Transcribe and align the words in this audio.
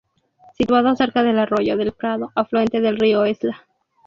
Situado 0.57 0.95
cerca 0.95 1.21
del 1.21 1.37
arroyo 1.37 1.77
del 1.77 1.91
Prado, 1.91 2.31
afluente 2.33 2.81
del 2.81 2.97
Río 2.97 3.23
Esla. 3.23 3.67